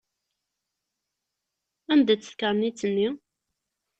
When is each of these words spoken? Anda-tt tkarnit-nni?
Anda-tt 1.91 2.27
tkarnit-nni? 2.29 3.09